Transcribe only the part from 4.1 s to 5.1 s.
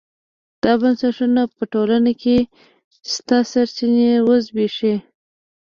وزبېښي.